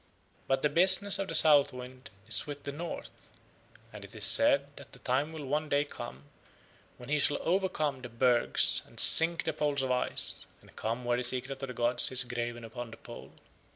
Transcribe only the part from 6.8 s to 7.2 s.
when he